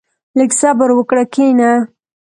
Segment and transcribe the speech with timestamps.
[0.37, 1.71] •لږ صبر وکړه، کښېنه.